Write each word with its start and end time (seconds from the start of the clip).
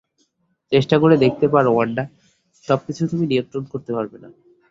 চেষ্টা 0.71 0.95
করে 0.99 1.15
দেখতে 1.17 1.45
পারো, 1.47 1.69
ওয়ান্ডা, 1.73 2.03
সবকিছু 2.65 3.01
তুমি 3.07 3.25
নিয়ন্ত্রণ 3.27 3.63
করতে 3.71 3.91
পারবে 3.97 4.17
না। 4.23 4.29